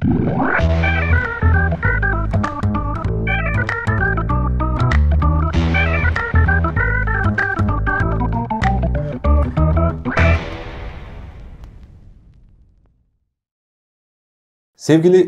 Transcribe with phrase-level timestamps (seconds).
[0.00, 0.14] Sevgili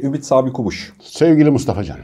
[0.07, 0.93] Ümit Sami Kubuş.
[1.01, 1.99] Sevgili Mustafa Can.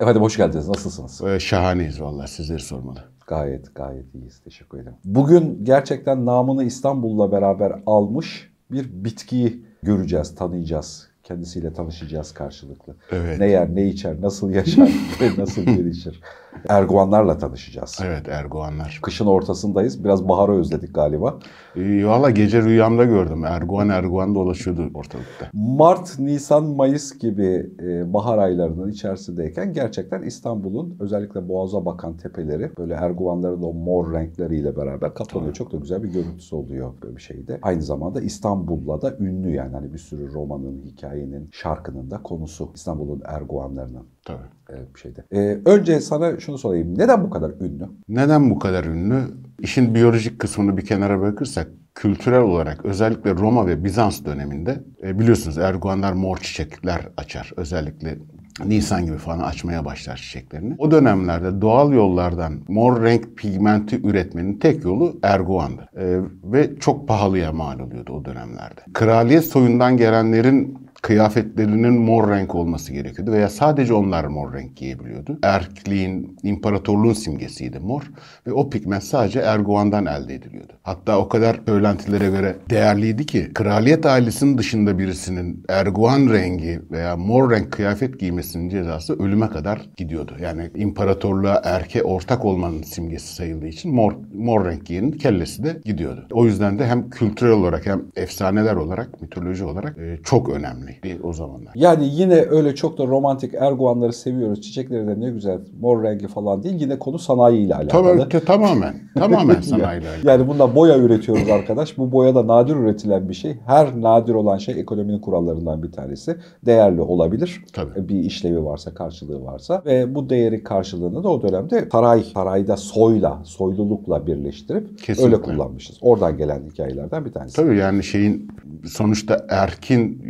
[0.00, 0.68] Efendim hoş geldiniz.
[0.68, 1.20] Nasılsınız?
[1.22, 3.04] Ee, şahaneyiz vallahi sizleri sormalı.
[3.26, 4.40] Gayet gayet iyiyiz.
[4.40, 4.96] Teşekkür ederim.
[5.04, 11.11] Bugün gerçekten namını İstanbul'la beraber almış bir bitkiyi göreceğiz, tanıyacağız.
[11.24, 12.96] Kendisiyle tanışacağız karşılıklı.
[13.10, 13.38] Evet.
[13.38, 14.88] Ne yer, ne içer, nasıl yaşar
[15.20, 16.20] ve nasıl gelişir.
[16.68, 17.98] Erguvanlarla tanışacağız.
[18.04, 19.00] Evet Erguvanlar.
[19.02, 20.04] Kışın ortasındayız.
[20.04, 21.38] Biraz baharı özledik galiba.
[21.76, 23.44] Ee, valla gece rüyamda gördüm.
[23.44, 25.50] Erguvan Erguvan dolaşıyordu ortalıkta.
[25.52, 32.94] Mart, Nisan, Mayıs gibi e, bahar aylarının içerisindeyken gerçekten İstanbul'un özellikle boğaza bakan tepeleri böyle
[32.94, 35.52] erguvanların o mor renkleriyle beraber kaplanıyor.
[35.52, 37.58] Çok da güzel bir görüntüsü oluyor böyle bir şeyde.
[37.62, 43.22] Aynı zamanda İstanbul'la da ünlü yani hani bir sürü romanın, hikayenin, şarkının da konusu İstanbul'un
[43.24, 44.38] erguvanlarının Tabii.
[44.70, 45.24] e, bir şeyde.
[45.32, 46.98] E, önce sana şunu sorayım.
[46.98, 47.88] Neden bu kadar ünlü?
[48.08, 49.22] Neden bu kadar ünlü?
[49.58, 55.58] İşin biyolojik kısmını bir kenara bırakırsak kültürel olarak özellikle Roma ve Bizans döneminde e, biliyorsunuz
[55.58, 57.52] Erguvanlar mor çiçekler açar.
[57.56, 58.18] Özellikle
[58.64, 60.74] Nisan gibi falan açmaya başlar çiçeklerini.
[60.78, 65.88] O dönemlerde doğal yollardan mor renk pigmenti üretmenin tek yolu erguvandı.
[65.96, 68.80] E, ve çok pahalıya mal oluyordu o dönemlerde.
[68.94, 75.38] Kraliyet soyundan gelenlerin kıyafetlerinin mor renk olması gerekiyordu veya sadece onlar mor renk giyebiliyordu.
[75.42, 78.02] Erkliğin, imparatorluğun simgesiydi mor
[78.46, 80.72] ve o pigment sadece Erguvan'dan elde ediliyordu.
[80.82, 87.50] Hatta o kadar söylentilere göre değerliydi ki kraliyet ailesinin dışında birisinin Erguvan rengi veya mor
[87.50, 90.36] renk kıyafet giymesinin cezası ölüme kadar gidiyordu.
[90.42, 96.26] Yani imparatorluğa erke ortak olmanın simgesi sayıldığı için mor, mor renk giyenin kellesi de gidiyordu.
[96.30, 100.91] O yüzden de hem kültürel olarak hem efsaneler olarak, mitoloji olarak e, çok önemli
[101.22, 101.72] o zamanlar.
[101.74, 104.60] Yani yine öyle çok da romantik erguvanları seviyoruz.
[104.60, 106.80] Çiçekleri de ne güzel mor rengi falan değil.
[106.80, 108.18] Yine konu sanayi ile alakalı.
[108.18, 108.94] Tabii te- tamamen.
[109.18, 110.30] Tamamen sanayiyle alakalı.
[110.30, 111.98] Yani bundan boya üretiyoruz arkadaş.
[111.98, 113.56] Bu boya da nadir üretilen bir şey.
[113.66, 116.36] Her nadir olan şey ekonominin kurallarından bir tanesi.
[116.66, 117.64] Değerli olabilir.
[117.72, 118.08] Tabii.
[118.08, 119.82] Bir işlevi varsa, karşılığı varsa.
[119.86, 125.24] Ve bu değeri karşılığını da o dönemde saray, sarayda soyla, soylulukla birleştirip Kesinlikle.
[125.24, 125.98] öyle kullanmışız.
[126.00, 127.56] Oradan gelen hikayelerden bir tanesi.
[127.56, 128.48] Tabii yani şeyin
[128.84, 130.22] sonuçta erkin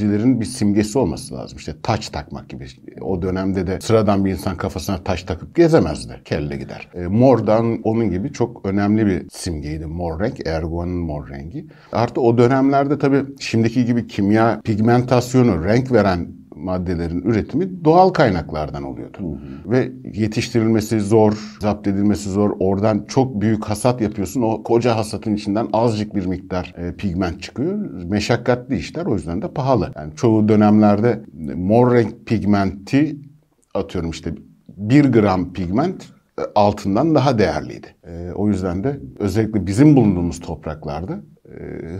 [0.00, 1.58] yöneticilerin bir simgesi olması lazım.
[1.58, 2.66] İşte taç takmak gibi.
[3.00, 6.20] O dönemde de sıradan bir insan kafasına taç takıp gezemezdi.
[6.24, 6.88] Kelle gider.
[6.94, 10.46] E, mordan onun gibi çok önemli bir simgeydi mor renk.
[10.46, 11.66] Erguvan'ın mor rengi.
[11.92, 19.18] Artı o dönemlerde tabii şimdiki gibi kimya pigmentasyonu, renk veren maddelerin üretimi doğal kaynaklardan oluyordu.
[19.66, 22.56] Ve yetiştirilmesi zor, zapt edilmesi zor.
[22.60, 24.42] Oradan çok büyük hasat yapıyorsun.
[24.42, 27.78] O koca hasatın içinden azıcık bir miktar e, pigment çıkıyor.
[27.90, 29.92] Meşakkatli işler o yüzden de pahalı.
[29.96, 31.22] Yani çoğu dönemlerde
[31.54, 33.16] mor renk pigmenti
[33.74, 34.34] atıyorum işte
[34.76, 36.04] 1 gram pigment
[36.38, 37.86] e, altından daha değerliydi.
[38.06, 41.20] E, o yüzden de özellikle bizim bulunduğumuz topraklarda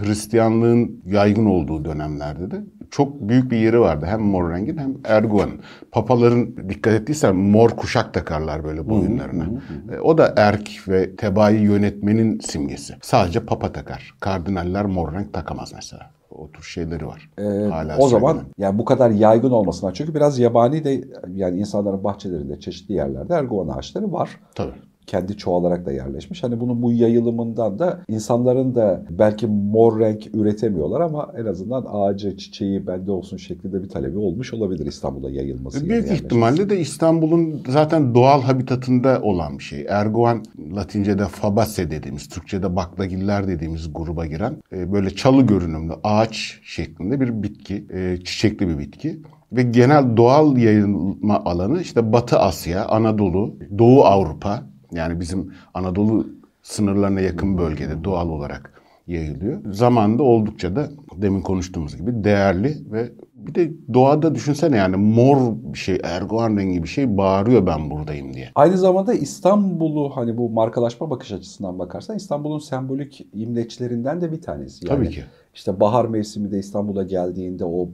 [0.05, 4.07] Hristiyanlığın yaygın olduğu dönemlerde de çok büyük bir yeri vardı.
[4.09, 5.61] Hem mor rengin hem Erguvan'ın.
[5.93, 9.45] Papaların dikkat ettiysen mor kuşak takarlar böyle boyunlarına.
[9.93, 12.95] E, O da erk ve tebaayı yönetmenin simgesi.
[13.03, 14.15] Sadece papa takar.
[14.21, 16.11] Kardinaller mor renk takamaz mesela.
[16.31, 17.31] O tür şeyleri var.
[17.39, 18.53] Ee, Hala o zaman söylenen.
[18.59, 23.77] yani bu kadar yaygın olmasına çünkü biraz yabani de yani insanların bahçelerinde çeşitli yerlerde erguvan
[23.79, 24.31] ağaçları var.
[24.55, 24.73] Tabii.
[25.07, 26.43] Kendi çoğalarak da yerleşmiş.
[26.43, 32.37] Hani bunun bu yayılımından da insanların da belki mor renk üretemiyorlar ama en azından ağacı,
[32.37, 35.89] çiçeği bende olsun şeklinde bir talebi olmuş olabilir İstanbul'a yayılması.
[35.89, 39.87] Büyük ihtimalle de İstanbul'un zaten doğal habitatında olan bir şey.
[39.89, 40.45] Erguvan
[40.77, 47.43] Latince'de fabace dediğimiz, Türkçe'de baklagiller dediğimiz gruba giren e, böyle çalı görünümlü ağaç şeklinde bir
[47.43, 49.21] bitki, e, çiçekli bir bitki.
[49.53, 54.63] Ve genel doğal yayılma alanı işte Batı Asya, Anadolu, Doğu Avrupa
[54.97, 56.27] yani bizim Anadolu
[56.63, 58.73] sınırlarına yakın bölgede doğal olarak
[59.07, 59.61] yayılıyor.
[59.73, 65.79] Zamanında oldukça da demin konuştuğumuz gibi değerli ve bir de doğada düşünsene yani mor bir
[65.79, 68.51] şey, erguvan rengi bir şey bağırıyor ben buradayım diye.
[68.55, 74.87] Aynı zamanda İstanbul'u hani bu markalaşma bakış açısından bakarsan İstanbul'un sembolik imleçlerinden de bir tanesi.
[74.87, 75.25] Yani Tabii ki.
[75.57, 77.89] İşte bahar mevsiminde İstanbul'a geldiğinde o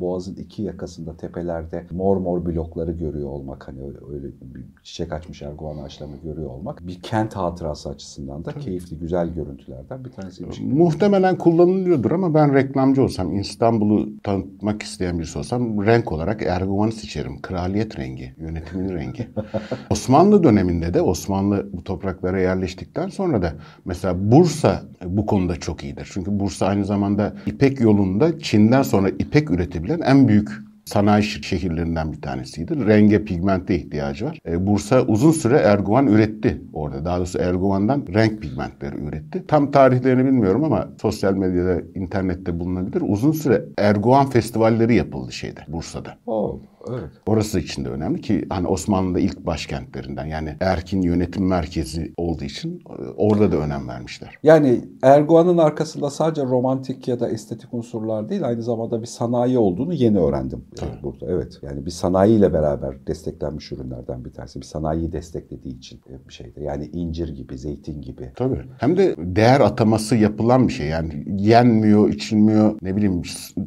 [0.00, 5.78] boğazın iki yakasında tepelerde mor mor blokları görüyor olmak hani öyle, bir çiçek açmış erguvan
[5.84, 10.60] ağaçlarını görüyor olmak bir kent hatırası açısından da keyifli güzel görüntülerden bir tanesiymiş.
[10.60, 17.42] Muhtemelen kullanılıyordur ama ben reklamcı olsam, İstanbul'u tanıtmak isteyen birisi olsam renk olarak erguvanı seçerim.
[17.42, 19.28] Kraliyet rengi, yönetimin rengi.
[19.90, 23.52] Osmanlı döneminde de Osmanlı bu topraklara yerleştikten sonra da
[23.84, 26.10] mesela Bursa bu konuda çok iyidir.
[26.12, 30.48] Çünkü Bursa aynı zamanda zamanda İpek yolunda Çin'den sonra ipek üretebilen en büyük
[30.84, 32.86] sanayi şehirlerinden bir tanesiydi.
[32.86, 34.38] Renge, pigmente ihtiyacı var.
[34.48, 37.04] E, Bursa uzun süre erguvan üretti orada.
[37.04, 39.44] Daha doğrusu erguvandan renk pigmentleri üretti.
[39.48, 43.02] Tam tarihlerini bilmiyorum ama sosyal medyada, internette bulunabilir.
[43.08, 46.16] Uzun süre erguvan festivalleri yapıldı şeyde, Bursa'da.
[46.26, 46.60] Oo,
[46.90, 47.10] evet.
[47.26, 52.82] Orası için de önemli ki hani Osmanlı'da ilk başkentlerinden yani Erkin yönetim merkezi olduğu için
[52.98, 54.38] e, orada da önem vermişler.
[54.42, 59.94] Yani Erdoğan'ın arkasında sadece romantik ya da estetik unsurlar değil aynı zamanda bir sanayi olduğunu
[59.94, 61.26] yeni öğrendim e, burada.
[61.28, 64.60] Evet yani bir sanayiyle beraber desteklenmiş ürünlerden bir tanesi.
[64.60, 66.60] Bir sanayiyi desteklediği için e, bir şeyde.
[66.60, 68.32] Yani incir gibi, zeytin gibi.
[68.36, 68.62] Tabii.
[68.78, 70.86] Hem de değer ataması yapılan bir şey.
[70.86, 73.22] Yani yenmiyor, içilmiyor, ne bileyim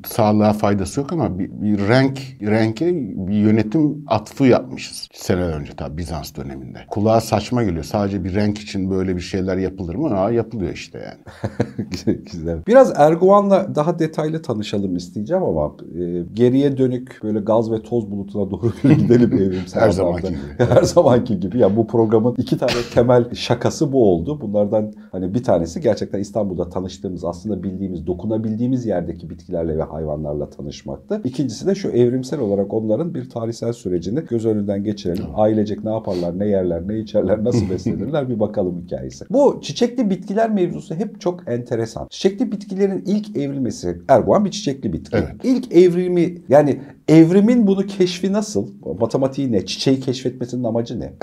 [0.06, 5.08] sağlığa faydası yok ama bir, bir renk, renke bir yönetim atfı yapmışız.
[5.14, 6.80] Seneler önce tabii Bizans döneminde.
[6.90, 7.84] Kulağa saçma geliyor.
[7.84, 10.20] Sadece bir renk için böyle bir şeyler yapılır mı?
[10.20, 12.22] Aa, yapılıyor işte yani.
[12.32, 12.60] Güzel.
[12.68, 18.52] Biraz Erguvan'la daha detaylı tanışalım isteyeceğim ama e, geriye dönük böyle gaz ve toz bulutuna
[18.52, 20.40] doğru gidelim evrimsel Her zamanki gibi.
[20.58, 21.60] Her zamanki gibi.
[21.60, 24.42] Ya bu programın iki tane temel şakası bu oldu.
[24.42, 31.22] Bunlardan hani bir tanesi gerçekten İstanbul'da tanıştığımız aslında bildiğimiz, dokunabildiğimiz yerdeki bitkilerle ve hayvanlarla tanışmaktı.
[31.24, 35.26] İkincisi de şu evrimsel olarak onların bir tarihsel sürecini göz önünden geçirelim.
[35.36, 39.26] Ailecek ne yaparlar, ne yerler, ne içerler, nasıl beslenirler bir bakalım hikayesi.
[39.30, 42.08] Bu çiçekli bitkiler mevzusu hep çok enteresan.
[42.10, 45.18] Çiçekli bitkilerin ilk evrilmesi, Erguvan bir çiçekli bitki.
[45.18, 45.36] Evet.
[45.44, 48.68] İlk evrimi yani evrimin bunu keşfi nasıl?
[49.00, 49.66] Matematiği ne?
[49.66, 51.14] Çiçeği keşfetmesinin amacı ne?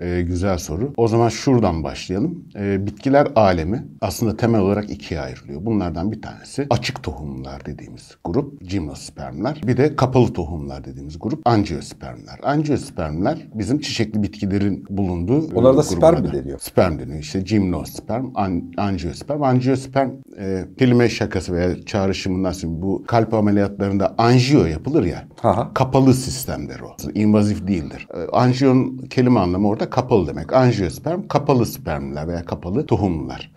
[0.00, 0.92] Ee, güzel soru.
[0.96, 2.44] O zaman şuradan başlayalım.
[2.56, 5.66] Ee, bitkiler alemi aslında temel olarak ikiye ayrılıyor.
[5.66, 9.60] Bunlardan bir tanesi açık tohumlar dediğimiz grup, gimnospermler.
[9.66, 12.40] Bir de kapalı tohumlar dediğimiz grup, angiospermler.
[12.42, 16.58] Angiospermler bizim çiçekli bitkilerin bulunduğu Onlara da sperm mi deniyor?
[16.58, 17.18] Sperm deniyor.
[17.18, 19.42] İşte gimnosperm, an, angiosperm.
[19.42, 25.24] Angiosperm e, kelime şakası veya çağrışımından sonra bu kalp ameliyatlarında anjiyo yapılır ya.
[25.42, 25.74] Aha.
[25.74, 26.96] Kapalı sistemdir o.
[27.14, 28.08] İnvazif değildir.
[28.14, 30.52] E, Anjiyon kelime anlamı orada kapalı demek.
[30.52, 33.52] Anjiyosperm kapalı spermler veya kapalı tohumlar.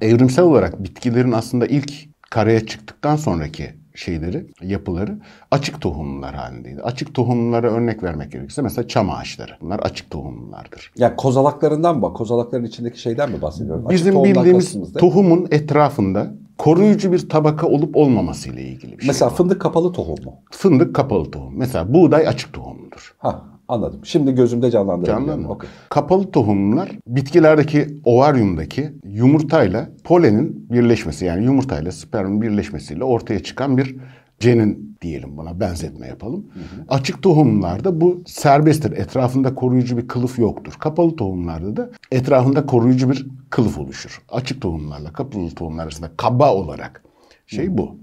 [0.00, 1.92] Evrimsel olarak bitkilerin aslında ilk
[2.30, 5.18] karaya çıktıktan sonraki şeyleri, yapıları
[5.50, 6.82] açık tohumlar halindeydi.
[6.82, 9.52] Açık tohumlara örnek vermek gerekirse mesela çam ağaçları.
[9.60, 10.92] Bunlar açık tohumlardır.
[10.96, 12.12] Ya kozalaklarından mı?
[12.12, 13.86] Kozalakların içindeki şeyden mi bahsediyorum?
[13.90, 19.06] Bizim bildiğimiz tohumun etrafında koruyucu bir tabaka olup olmaması ile ilgili bir şey.
[19.06, 20.34] Mesela fındık kapalı tohum mu?
[20.50, 21.58] fındık kapalı tohum.
[21.58, 23.14] Mesela buğday açık tohumdur.
[23.18, 24.00] Ha anladım.
[24.04, 25.14] Şimdi gözümde canlandırdım.
[25.14, 25.48] Canlı mı?
[25.48, 25.70] Okey.
[25.88, 33.96] Kapalı tohumlar bitkilerdeki ovaryumdaki yumurtayla polenin birleşmesi yani yumurtayla spermin birleşmesiyle ortaya çıkan bir
[34.40, 36.46] cenin diyelim buna benzetme yapalım.
[36.88, 38.92] Açık tohumlarda bu serbesttir.
[38.92, 40.72] Etrafında koruyucu bir kılıf yoktur.
[40.78, 44.22] Kapalı tohumlarda da etrafında koruyucu bir kılıf oluşur.
[44.28, 47.02] Açık tohumlarla kapalı tohumlar arasında kaba olarak
[47.46, 47.96] şey bu.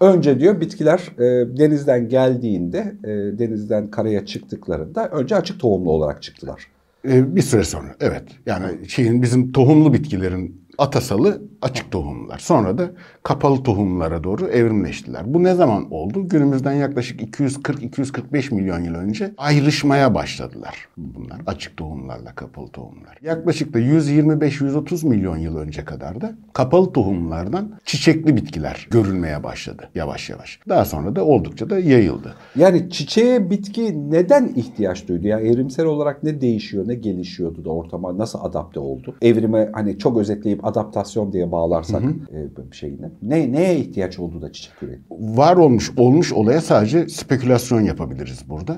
[0.00, 1.22] Önce diyor bitkiler e,
[1.58, 6.66] denizden geldiğinde, e, denizden karaya çıktıklarında önce açık tohumlu olarak çıktılar.
[7.08, 8.22] Ee, bir süre sonra evet.
[8.46, 12.38] Yani şeyin bizim tohumlu bitkilerin atasalı açık tohumlar.
[12.38, 12.90] Sonra da
[13.22, 15.34] kapalı tohumlara doğru evrimleştiler.
[15.34, 16.28] Bu ne zaman oldu?
[16.28, 21.40] Günümüzden yaklaşık 240-245 milyon yıl önce ayrışmaya başladılar bunlar.
[21.46, 23.18] Açık tohumlarla kapalı tohumlar.
[23.22, 30.30] Yaklaşık da 125-130 milyon yıl önce kadar da kapalı tohumlardan çiçekli bitkiler görülmeye başladı yavaş
[30.30, 30.60] yavaş.
[30.68, 32.34] Daha sonra da oldukça da yayıldı.
[32.56, 35.26] Yani çiçeğe bitki neden ihtiyaç duydu?
[35.26, 39.16] Yani evrimsel olarak ne değişiyor, ne gelişiyordu da ortama nasıl adapte oldu?
[39.22, 43.10] Evrime hani çok özetleyip adaptasyon diye bağlarsak e, şeyine.
[43.22, 45.02] Ne, neye ihtiyaç oldu da çiçek üretti?
[45.10, 48.76] var olmuş olmuş olaya sadece spekülasyon yapabiliriz burada.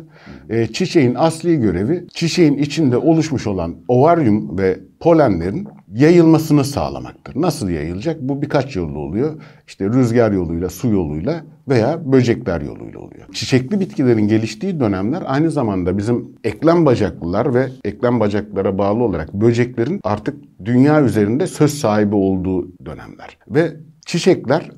[0.50, 7.40] Ee, çiçeğin asli görevi çiçeğin içinde oluşmuş olan ovaryum ve polenlerin yayılmasını sağlamaktır.
[7.40, 8.20] Nasıl yayılacak?
[8.20, 9.42] Bu birkaç yollu oluyor.
[9.66, 13.26] İşte rüzgar yoluyla, su yoluyla veya böcekler yoluyla oluyor.
[13.32, 20.00] Çiçekli bitkilerin geliştiği dönemler aynı zamanda bizim eklem bacaklılar ve eklem bacaklara bağlı olarak böceklerin
[20.04, 23.38] artık dünya üzerinde söz sahibi olduğu dönemler.
[23.49, 24.70] Ve çiçekler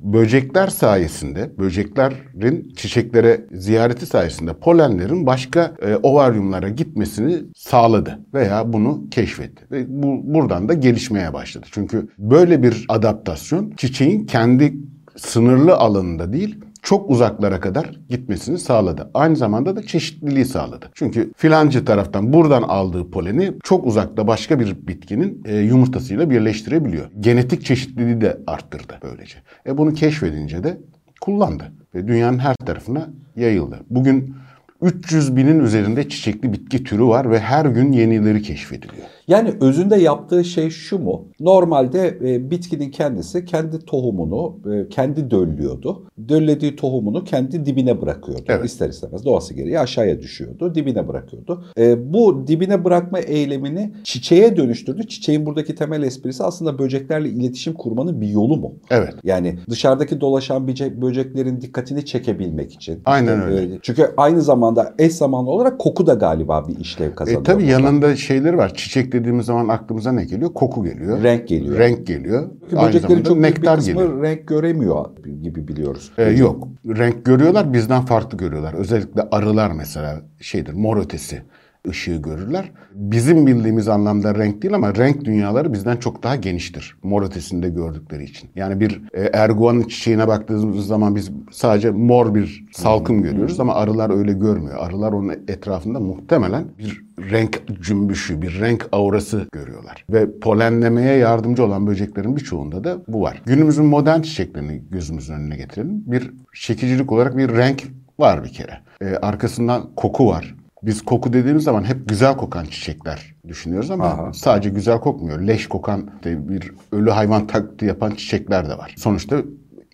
[0.00, 9.64] böcekler sayesinde, böceklerin çiçeklere ziyareti sayesinde polenlerin başka e, ovaryumlara gitmesini sağladı veya bunu keşfetti.
[9.70, 11.66] Ve bu buradan da gelişmeye başladı.
[11.70, 14.74] Çünkü böyle bir adaptasyon çiçeğin kendi
[15.16, 19.10] sınırlı alanında değil, çok uzaklara kadar gitmesini sağladı.
[19.14, 20.90] Aynı zamanda da çeşitliliği sağladı.
[20.94, 27.10] Çünkü filancı taraftan buradan aldığı poleni çok uzakta başka bir bitkinin e, yumurtasıyla birleştirebiliyor.
[27.20, 29.38] Genetik çeşitliliği de arttırdı böylece.
[29.66, 30.78] E bunu keşfedince de
[31.20, 33.80] kullandı ve dünyanın her tarafına yayıldı.
[33.90, 34.34] Bugün
[34.82, 39.06] 300 binin üzerinde çiçekli bitki türü var ve her gün yenileri keşfediliyor.
[39.28, 41.28] Yani özünde yaptığı şey şu mu?
[41.40, 46.06] Normalde e, bitkinin kendisi kendi tohumunu e, kendi döllüyordu.
[46.28, 48.42] Döllediği tohumunu kendi dibine bırakıyordu.
[48.48, 48.64] Evet.
[48.64, 50.74] İster istemez doğası gereği aşağıya düşüyordu.
[50.74, 51.64] Dibine bırakıyordu.
[51.78, 55.08] E, bu dibine bırakma eylemini çiçeğe dönüştürdü.
[55.08, 58.74] Çiçeğin buradaki temel esprisi aslında böceklerle iletişim kurmanın bir yolu mu?
[58.90, 59.14] Evet.
[59.24, 63.00] Yani dışarıdaki dolaşan böcek, böceklerin dikkatini çekebilmek için.
[63.04, 63.74] Aynen öyle.
[63.74, 64.65] e, Çünkü aynı zamanda
[64.98, 67.40] eş zamanlı olarak koku da galiba bir işlev kazanıyor.
[67.40, 67.72] E, tabii burada.
[67.72, 68.74] yanında şeyleri var.
[68.74, 70.54] Çiçek dediğimiz zaman aklımıza ne geliyor?
[70.54, 71.22] Koku geliyor.
[71.22, 71.78] renk geliyor.
[71.78, 72.48] Renk geliyor.
[72.62, 74.22] Çünkü Aynı böceklerin zamanda çok büyük bir nektar kısmı geliyor.
[74.22, 75.04] renk göremiyor
[75.42, 76.12] gibi biliyoruz.
[76.18, 76.68] E, yok.
[76.86, 78.74] Renk görüyorlar bizden farklı görüyorlar.
[78.74, 81.42] Özellikle arılar mesela şeydir mor ötesi
[81.88, 82.72] ışığı görürler.
[82.94, 86.96] Bizim bildiğimiz anlamda renk değil ama renk dünyaları bizden çok daha geniştir.
[87.02, 88.50] Mor ötesinde gördükleri için.
[88.56, 94.18] Yani bir e, erguvanın çiçeğine baktığımız zaman biz sadece mor bir salkım görüyoruz ama arılar
[94.18, 94.76] öyle görmüyor.
[94.78, 100.04] Arılar onun etrafında muhtemelen bir renk cümbüşü, bir renk aurası görüyorlar.
[100.10, 103.42] Ve polenlemeye yardımcı olan böceklerin birçoğunda da bu var.
[103.46, 106.02] Günümüzün modern çiçeklerini gözümüzün önüne getirelim.
[106.06, 107.82] Bir çekicilik olarak bir renk
[108.18, 108.78] var bir kere.
[109.02, 110.54] Ee, arkasından koku var.
[110.82, 114.32] Biz koku dediğimiz zaman hep güzel kokan çiçekler düşünüyoruz ama Aha.
[114.32, 115.40] sadece güzel kokmuyor.
[115.40, 118.94] Leş kokan işte bir ölü hayvan taklidi yapan çiçekler de var.
[118.98, 119.42] Sonuçta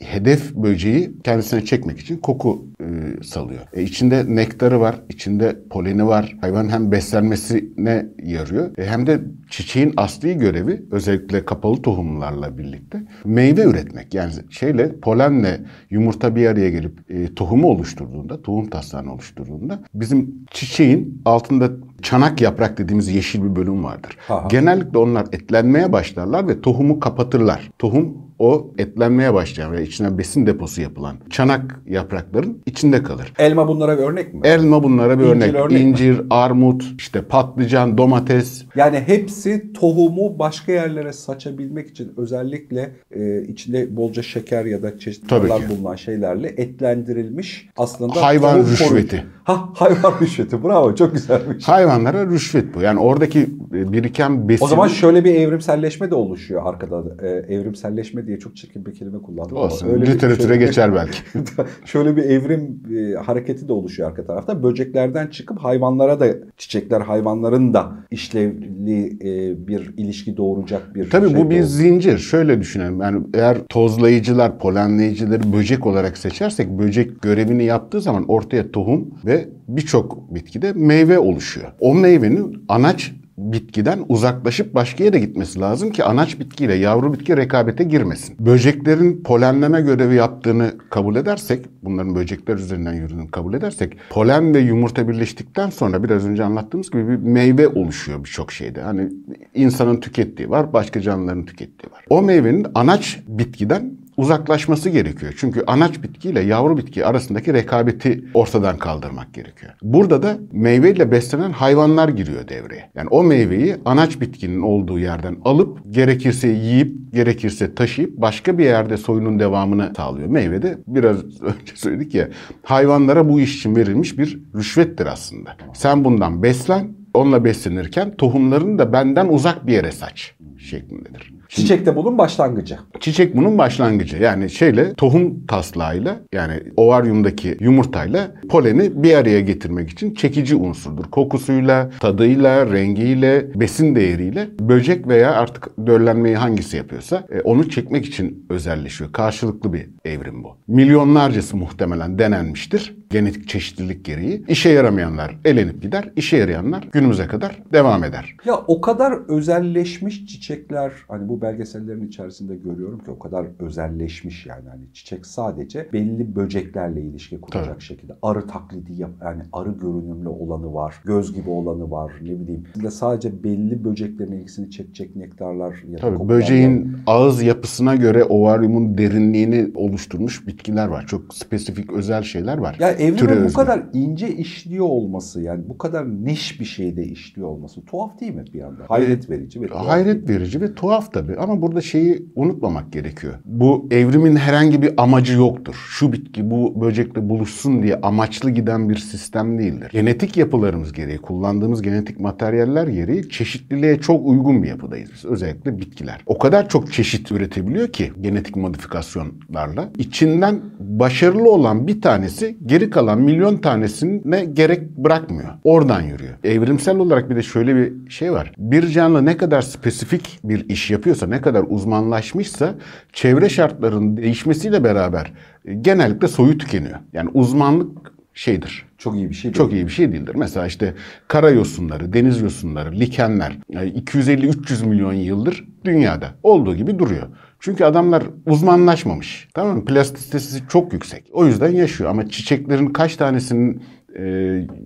[0.02, 3.60] hedef böceği kendisine çekmek için koku e, salıyor.
[3.72, 6.36] E, içinde nektarı var, içinde poleni var.
[6.40, 13.62] Hayvan hem beslenmesine yarıyor e, hem de çiçeğin asli görevi özellikle kapalı tohumlarla birlikte meyve
[13.62, 14.14] üretmek.
[14.14, 21.22] Yani şeyle polenle yumurta bir araya gelip e, tohumu oluşturduğunda, tohum taslağını oluşturduğunda bizim çiçeğin
[21.24, 21.70] altında
[22.02, 24.16] çanak yaprak dediğimiz yeşil bir bölüm vardır.
[24.28, 24.48] Aha.
[24.48, 27.70] Genellikle onlar etlenmeye başlarlar ve tohumu kapatırlar.
[27.78, 33.32] Tohum o etlenmeye başlayan ve içine besin deposu yapılan çanak yaprakların içinde kalır.
[33.38, 34.40] Elma bunlara bir örnek mi?
[34.44, 35.54] Elma bunlara bir İncir örnek.
[35.54, 35.78] örnek mi?
[35.78, 38.64] İncir, armut, işte patlıcan, domates.
[38.76, 45.30] Yani hepsi tohumu başka yerlere saçabilmek için özellikle e, içinde bolca şeker ya da çeşitli
[45.70, 48.84] bulunan şeylerle etlendirilmiş aslında Hayvan rüşveti.
[49.16, 51.68] koruyucu- Ha hayvan rüşveti bravo çok güzelmiş.
[51.68, 52.80] Hayvanlara rüşvet bu.
[52.80, 54.64] Yani oradaki biriken besin...
[54.64, 57.02] O zaman şöyle bir evrimselleşme de oluşuyor arkada.
[57.22, 59.56] E, evrimselleşme diye çok çirkin bir kelime kullandım.
[59.56, 59.88] ama Olsun.
[59.88, 61.18] öyle Literatüre bir- geçer belki.
[61.84, 64.62] şöyle bir evrim e, hareketi de oluşuyor arka tarafta.
[64.62, 71.36] Böceklerden çıkıp hayvanlara da çiçekler hayvanların da işlevli e, bir ilişki doğuracak bir Tabii şey
[71.38, 71.66] bu bir doğdu.
[71.66, 72.18] zincir.
[72.18, 73.00] Şöyle düşünelim.
[73.00, 80.34] Yani eğer tozlayıcılar, polenleyicileri böcek olarak seçersek böcek görevini yaptığı zaman ortaya tohum ve birçok
[80.34, 81.72] bitkide meyve oluşuyor.
[81.80, 83.12] O meyvenin anaç
[83.52, 88.36] bitkiden uzaklaşıp başka yere gitmesi lazım ki anaç bitkiyle yavru bitki rekabete girmesin.
[88.38, 95.08] Böceklerin polenleme görevi yaptığını kabul edersek, bunların böcekler üzerinden yürüdüğünü kabul edersek, polen ve yumurta
[95.08, 98.80] birleştikten sonra biraz önce anlattığımız gibi bir meyve oluşuyor birçok şeyde.
[98.80, 99.08] Hani
[99.54, 102.04] insanın tükettiği var, başka canlıların tükettiği var.
[102.10, 105.34] O meyvenin anaç bitkiden uzaklaşması gerekiyor.
[105.36, 109.72] Çünkü anaç bitki ile yavru bitki arasındaki rekabeti ortadan kaldırmak gerekiyor.
[109.82, 112.90] Burada da meyveyle beslenen hayvanlar giriyor devreye.
[112.94, 118.96] Yani o meyveyi anaç bitkinin olduğu yerden alıp gerekirse yiyip gerekirse taşıyıp başka bir yerde
[118.96, 120.28] soyunun devamını sağlıyor.
[120.28, 122.28] Meyve de biraz önce söyledik ya
[122.62, 125.56] hayvanlara bu iş için verilmiş bir rüşvettir aslında.
[125.74, 131.32] Sen bundan beslen, onunla beslenirken tohumlarını da benden uzak bir yere saç şeklindedir.
[131.48, 132.78] Çiçekte bunun başlangıcı.
[133.00, 134.16] Çiçek bunun başlangıcı.
[134.16, 141.04] Yani şeyle tohum taslağıyla yani ovaryumdaki yumurtayla poleni bir araya getirmek için çekici unsurdur.
[141.04, 148.46] Kokusuyla, tadıyla, rengiyle, besin değeriyle böcek veya artık döllenmeyi hangisi yapıyorsa e, onu çekmek için
[148.50, 149.12] özelleşiyor.
[149.12, 150.56] Karşılıklı bir evrim bu.
[150.66, 152.96] Milyonlarcası muhtemelen denenmiştir.
[153.12, 154.44] Genetik çeşitlilik gereği.
[154.48, 158.36] İşe yaramayanlar elenip gider, işe yarayanlar günümüze kadar devam eder.
[158.44, 164.68] Ya o kadar özelleşmiş çiçekler hani bu belgesellerin içerisinde görüyorum ki o kadar özelleşmiş yani
[164.68, 167.82] hani çiçek sadece belli böceklerle ilişki kuracak Tabii.
[167.82, 172.64] şekilde arı taklidi yap yani arı görünümlü olanı var göz gibi olanı var ne bileyim
[172.90, 179.70] sadece belli böceklerin ilgisini çekecek nektarlar ya da Tabii böceğin ağız yapısına göre ovaryumun derinliğini
[179.74, 181.06] oluşturmuş bitkiler var.
[181.06, 182.76] Çok spesifik özel şeyler var.
[182.80, 187.84] Ya evrimin bu kadar ince işliyor olması yani bu kadar niş bir şeyde işliyor olması
[187.84, 188.84] tuhaf değil mi bir yandan?
[188.88, 193.34] Hayret verici ve tuhaf Hayret verici ve tuhaf tabii ama burada şeyi unutmamak gerekiyor.
[193.44, 195.74] Bu evrimin herhangi bir amacı yoktur.
[195.88, 199.88] Şu bitki bu böcekle buluşsun diye amaçlı giden bir sistem değildir.
[199.92, 205.24] Genetik yapılarımız gereği, kullandığımız genetik materyaller gereği çeşitliliğe çok uygun bir yapıdayız biz.
[205.24, 206.20] Özellikle bitkiler.
[206.26, 209.88] O kadar çok çeşit üretebiliyor ki genetik modifikasyonlarla.
[209.98, 210.60] İçinden
[210.98, 215.48] başarılı olan bir tanesi geri kalan milyon tanesine gerek bırakmıyor.
[215.64, 216.34] Oradan yürüyor.
[216.44, 218.52] Evrimsel olarak bir de şöyle bir şey var.
[218.58, 222.74] Bir canlı ne kadar spesifik bir iş yapıyorsa, ne kadar uzmanlaşmışsa
[223.12, 225.32] çevre şartlarının değişmesiyle beraber
[225.64, 226.98] e, genellikle soyu tükeniyor.
[227.12, 228.86] Yani uzmanlık şeydir.
[228.98, 229.54] Çok iyi bir şey değil.
[229.54, 230.34] Çok iyi bir şey değildir.
[230.34, 230.94] Mesela işte
[231.28, 237.26] kara yosunları, deniz yosunları, likenler 250-300 milyon yıldır dünyada olduğu gibi duruyor.
[237.62, 239.48] Çünkü adamlar uzmanlaşmamış.
[239.54, 239.84] Tamam mı?
[239.84, 241.30] Plastisitesi çok yüksek.
[241.32, 242.10] O yüzden yaşıyor.
[242.10, 243.82] Ama çiçeklerin kaç tanesinin
[244.16, 244.22] e,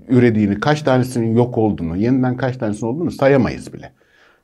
[0.08, 3.92] ürediğini, kaç tanesinin yok olduğunu, yeniden kaç tanesinin olduğunu sayamayız bile.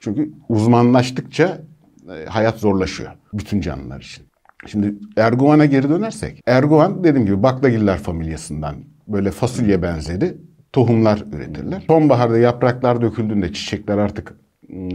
[0.00, 1.60] Çünkü uzmanlaştıkça
[2.08, 4.24] e, hayat zorlaşıyor bütün canlılar için.
[4.66, 6.40] Şimdi Erguvan'a geri dönersek.
[6.46, 8.76] Erguvan dediğim gibi baklagiller familyasından
[9.08, 10.36] böyle fasulye benzeri
[10.72, 11.84] tohumlar üretirler.
[11.86, 14.34] Sonbaharda yapraklar döküldüğünde çiçekler artık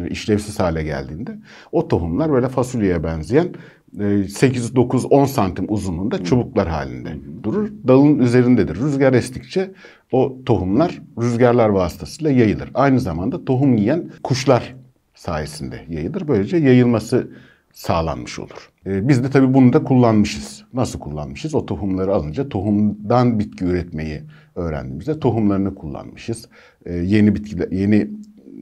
[0.09, 1.37] işlevsiz hale geldiğinde
[1.71, 3.47] o tohumlar böyle fasulyeye benzeyen
[4.27, 7.09] 8, 9, 10 santim uzunluğunda çubuklar halinde
[7.43, 7.71] durur.
[7.87, 8.75] Dalın üzerindedir.
[8.75, 9.71] Rüzgar estikçe
[10.11, 12.71] o tohumlar rüzgarlar vasıtasıyla yayılır.
[12.73, 14.75] Aynı zamanda tohum yiyen kuşlar
[15.15, 16.27] sayesinde yayılır.
[16.27, 17.27] Böylece yayılması
[17.73, 18.69] sağlanmış olur.
[18.85, 20.63] Ee, biz de tabii bunu da kullanmışız.
[20.73, 21.55] Nasıl kullanmışız?
[21.55, 24.21] O tohumları alınca tohumdan bitki üretmeyi
[24.55, 26.49] öğrendiğimizde tohumlarını kullanmışız.
[26.85, 28.09] Ee, yeni bitkiler, yeni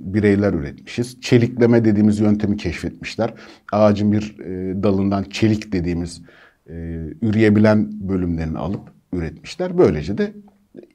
[0.05, 1.21] bireyler üretmişiz.
[1.21, 3.33] Çelikleme dediğimiz yöntemi keşfetmişler.
[3.71, 6.21] Ağacın bir e, dalından çelik dediğimiz
[6.69, 6.74] e,
[7.21, 8.81] üreyebilen bölümlerini alıp
[9.13, 9.77] üretmişler.
[9.77, 10.33] Böylece de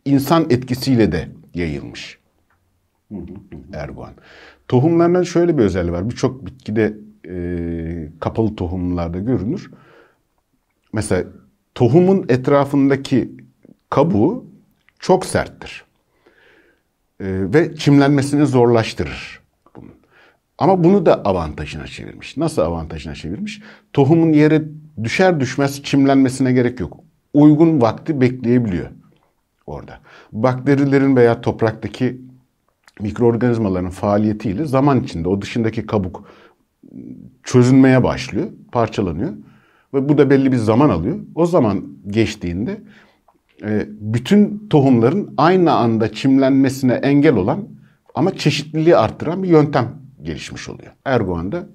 [0.04, 2.18] insan etkisiyle de yayılmış
[3.72, 4.12] erguvan.
[4.68, 6.10] Tohumlarının şöyle bir özelliği var.
[6.10, 6.96] Birçok bitkide
[7.28, 9.70] e, kapalı tohumlarda görünür.
[10.92, 11.24] Mesela
[11.74, 13.30] tohumun etrafındaki
[13.90, 14.44] kabuğu
[14.98, 15.84] çok serttir.
[17.20, 19.40] E, ve çimlenmesini zorlaştırır.
[19.76, 19.92] Bunun.
[20.58, 22.36] Ama bunu da avantajına çevirmiş.
[22.36, 23.62] Nasıl avantajına çevirmiş?
[23.92, 24.62] Tohumun yere
[25.04, 27.00] düşer düşmez çimlenmesine gerek yok.
[27.34, 28.90] Uygun vakti bekleyebiliyor
[29.66, 30.00] orada.
[30.32, 32.20] Bakterilerin veya topraktaki
[33.00, 36.24] mikroorganizmaların faaliyetiyle zaman içinde o dışındaki kabuk
[37.42, 39.32] çözünmeye başlıyor, parçalanıyor.
[39.94, 41.18] Ve bu da belli bir zaman alıyor.
[41.34, 42.80] O zaman geçtiğinde
[44.00, 47.68] bütün tohumların aynı anda çimlenmesine engel olan
[48.14, 49.88] ama çeşitliliği arttıran bir yöntem
[50.22, 50.92] gelişmiş oluyor.
[51.04, 51.66] Erdoğan da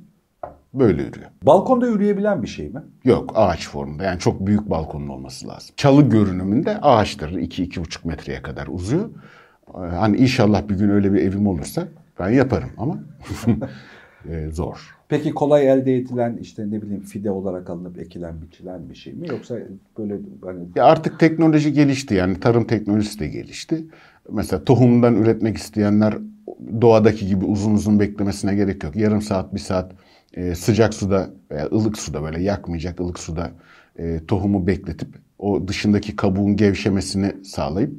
[0.74, 1.30] böyle yürüyor.
[1.44, 2.82] Balkonda yürüyebilen bir şey mi?
[3.04, 5.76] Yok ağaç formunda yani çok büyük balkonun olması lazım.
[5.78, 9.10] Çalı görünümünde ağaçtır 2-2,5 metreye kadar uzuyor.
[9.76, 11.88] E, hani inşallah bir gün öyle bir evim olursa
[12.20, 13.00] ben yaparım ama
[14.30, 14.96] e, zor.
[15.10, 19.28] Peki kolay elde edilen işte ne bileyim fide olarak alınıp ekilen biçilen bir şey mi
[19.30, 19.58] yoksa
[19.98, 23.86] böyle hani Ya artık teknoloji gelişti yani tarım teknolojisi de gelişti.
[24.32, 26.18] Mesela tohumdan üretmek isteyenler
[26.82, 28.96] doğadaki gibi uzun uzun beklemesine gerek yok.
[28.96, 29.92] Yarım saat, bir saat
[30.34, 33.52] e, sıcak suda veya ılık suda böyle yakmayacak ılık suda
[34.00, 35.10] e, tohumu bekletip
[35.40, 37.94] o dışındaki kabuğun gevşemesini sağlayıp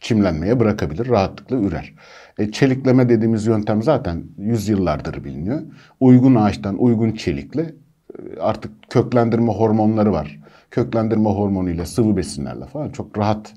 [0.00, 1.94] çimlenmeye bırakabilir, rahatlıkla ürer.
[2.38, 5.60] E, çelikleme dediğimiz yöntem zaten yüzyıllardır biliniyor.
[6.00, 10.40] Uygun ağaçtan uygun çelikle e, artık köklendirme hormonları var.
[10.70, 13.54] Köklendirme hormonuyla, sıvı besinlerle falan çok rahat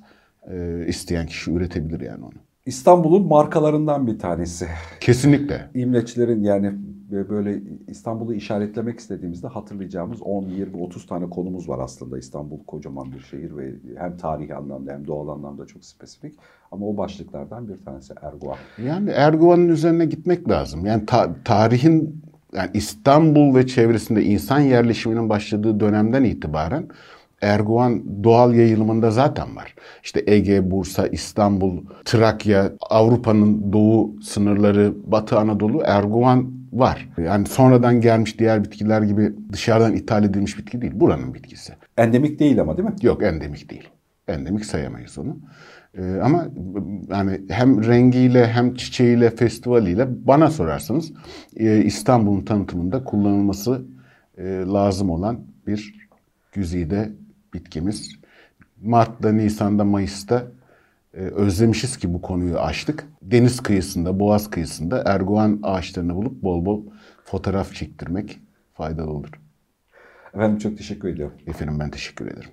[0.52, 2.34] e, isteyen kişi üretebilir yani onu.
[2.66, 4.68] İstanbul'un markalarından bir tanesi.
[5.00, 5.70] Kesinlikle.
[5.74, 6.74] İmleçlerin yani
[7.12, 12.18] böyle İstanbul'u işaretlemek istediğimizde hatırlayacağımız 10, 20, 30 tane konumuz var aslında.
[12.18, 16.34] İstanbul kocaman bir şehir ve hem tarihi anlamda hem doğal anlamda çok spesifik.
[16.72, 18.58] Ama o başlıklardan bir tanesi Erguvan.
[18.86, 20.86] Yani Erguvan'ın üzerine gitmek lazım.
[20.86, 26.88] Yani ta- tarihin yani İstanbul ve çevresinde insan yerleşiminin başladığı dönemden itibaren
[27.42, 29.76] Erguvan doğal yayılımında zaten var.
[30.04, 37.10] İşte Ege, Bursa, İstanbul, Trakya, Avrupa'nın doğu sınırları, Batı Anadolu Erguvan var.
[37.18, 40.94] Yani sonradan gelmiş diğer bitkiler gibi dışarıdan ithal edilmiş bitki değil.
[40.96, 41.74] Buranın bitkisi.
[41.98, 42.96] Endemik değil ama değil mi?
[43.02, 43.90] Yok endemik değil.
[44.28, 45.38] Endemik sayamayız onu.
[45.98, 46.48] Ee, ama
[47.10, 51.12] yani hem rengiyle hem çiçeğiyle, festivaliyle bana sorarsanız
[51.56, 53.86] e, İstanbul'un tanıtımında kullanılması
[54.38, 56.08] e, lazım olan bir
[56.52, 57.12] güzide
[57.54, 58.10] bitkimiz.
[58.82, 60.48] Mart'ta, Nisan'da, Mayıs'ta
[61.14, 63.08] özlemişiz ki bu konuyu açtık.
[63.22, 66.82] Deniz kıyısında, boğaz kıyısında erguvan ağaçlarını bulup bol bol
[67.26, 68.40] fotoğraf çektirmek
[68.74, 69.30] faydalı olur.
[70.34, 71.38] Efendim çok teşekkür ediyorum.
[71.48, 72.50] Efendim ben teşekkür ederim.